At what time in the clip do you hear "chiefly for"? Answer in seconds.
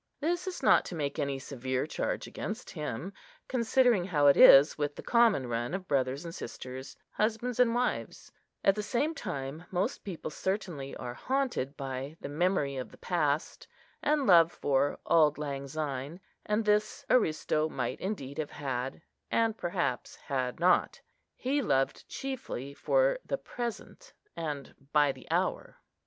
22.09-23.19